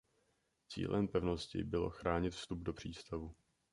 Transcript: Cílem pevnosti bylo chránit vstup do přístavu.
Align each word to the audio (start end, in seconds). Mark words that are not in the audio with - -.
Cílem 0.67 1.07
pevnosti 1.07 1.63
bylo 1.63 1.89
chránit 1.89 2.29
vstup 2.33 2.59
do 2.59 2.73
přístavu. 2.73 3.35